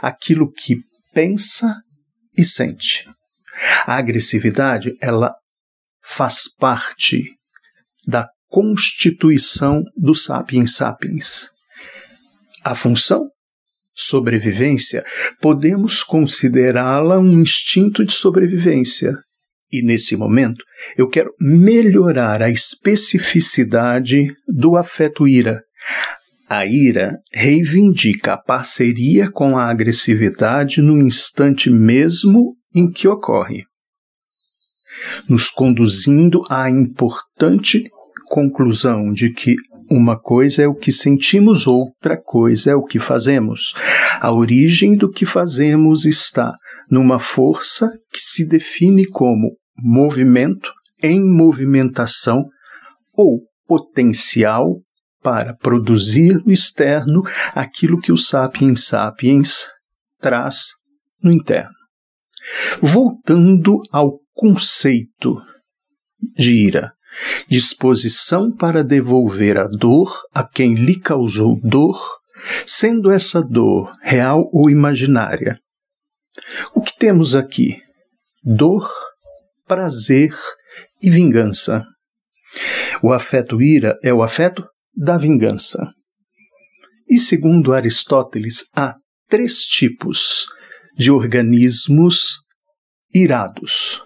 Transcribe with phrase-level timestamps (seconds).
[0.00, 0.76] aquilo que
[1.14, 1.74] pensa
[2.36, 3.08] e sente.
[3.86, 5.34] A agressividade, ela
[6.02, 7.22] faz parte
[8.06, 11.48] da constituição do sapiens sapiens.
[12.64, 13.28] A função
[13.94, 15.04] sobrevivência,
[15.40, 19.12] podemos considerá-la um instinto de sobrevivência.
[19.72, 20.62] E nesse momento,
[20.98, 25.62] eu quero melhorar a especificidade do afeto ira.
[26.46, 33.64] A ira reivindica a parceria com a agressividade no instante mesmo em que ocorre,
[35.26, 37.88] nos conduzindo à importante
[38.28, 39.54] conclusão de que
[39.90, 43.74] uma coisa é o que sentimos, outra coisa é o que fazemos.
[44.20, 46.54] A origem do que fazemos está
[46.90, 50.72] numa força que se define como movimento
[51.02, 52.44] em movimentação
[53.12, 54.80] ou potencial
[55.20, 57.22] para produzir no externo
[57.54, 59.68] aquilo que o sapiens sapiens
[60.20, 60.70] traz
[61.22, 61.74] no interno.
[62.80, 65.40] Voltando ao conceito
[66.36, 66.92] de ira
[67.48, 72.00] disposição para devolver a dor a quem lhe causou dor,
[72.66, 75.58] sendo essa dor real ou imaginária.
[76.74, 77.80] O que temos aqui?
[78.42, 78.90] Dor,
[79.66, 80.34] prazer
[81.02, 81.84] e vingança.
[83.02, 84.64] O afeto ira é o afeto
[84.94, 85.92] da vingança.
[87.08, 88.94] E segundo Aristóteles, há
[89.28, 90.46] três tipos
[90.96, 92.38] de organismos
[93.12, 94.00] irados: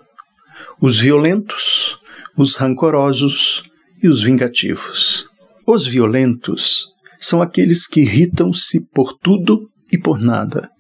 [0.81, 1.97] os violentos,
[2.37, 3.63] os rancorosos
[4.03, 5.27] e os vingativos.
[5.67, 6.87] Os violentos
[7.19, 10.71] são aqueles que irritam-se por tudo e por nada,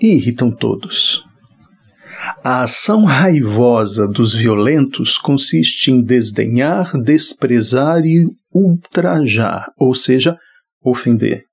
[0.00, 1.22] e irritam todos.
[2.42, 10.36] A ação raivosa dos violentos consiste em desdenhar, desprezar e ultrajar, ou seja,
[10.82, 11.44] ofender.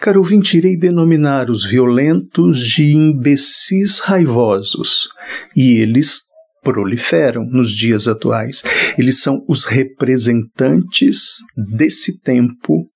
[0.00, 5.08] Caro ouvinte, irei denominar os violentos de imbecis raivosos,
[5.56, 6.22] e eles
[6.62, 8.62] proliferam nos dias atuais.
[8.96, 12.86] Eles são os representantes desse tempo,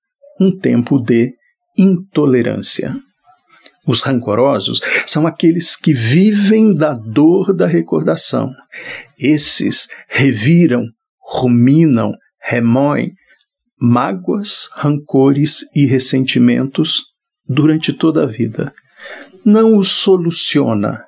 [0.40, 1.32] um tempo de
[1.76, 2.96] intolerância.
[3.86, 8.52] Os rancorosos são aqueles que vivem da dor da recordação.
[9.18, 10.84] Esses reviram,
[11.20, 13.12] ruminam, remoem
[13.80, 17.02] mágoas, rancores e ressentimentos
[17.44, 18.72] durante toda a vida.
[19.44, 21.04] Não os soluciona,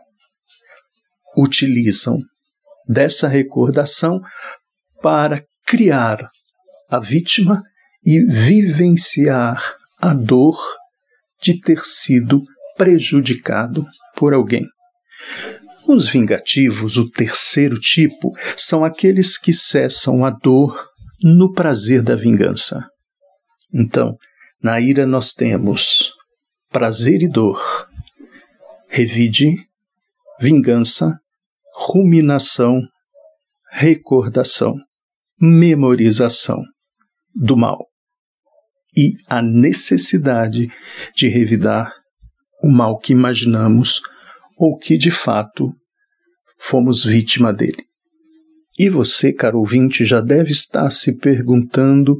[1.37, 2.19] utilizam
[2.89, 4.21] dessa recordação
[5.01, 6.29] para criar
[6.91, 7.63] a vítima
[8.05, 10.59] e vivenciar a dor
[11.41, 12.43] de ter sido
[12.77, 13.85] prejudicado
[14.17, 14.67] por alguém.
[15.87, 20.89] Os vingativos, o terceiro tipo, são aqueles que cessam a dor
[21.23, 22.89] no prazer da vingança.
[23.73, 24.17] Então,
[24.63, 26.13] na ira nós temos
[26.71, 27.61] prazer e dor,
[28.89, 29.55] revide,
[30.41, 31.19] vingança
[31.75, 32.81] ruminação,
[33.71, 34.77] recordação,
[35.41, 36.63] memorização
[37.35, 37.89] do mal
[38.97, 40.69] e a necessidade
[41.17, 41.93] de revidar
[42.65, 44.01] o mal que imaginamos
[44.57, 45.71] ou que de fato
[46.59, 47.85] fomos vítima dele.
[48.79, 52.17] E você, caro ouvinte, já deve estar se perguntando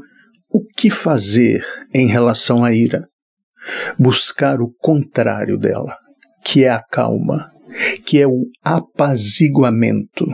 [0.51, 1.65] o que fazer
[1.95, 3.07] em relação à ira.
[3.99, 5.97] Buscar o contrário dela,
[6.45, 7.51] que é a calma,
[8.05, 10.27] que é o apaziguamento.